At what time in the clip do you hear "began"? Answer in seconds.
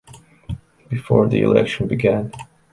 1.87-2.31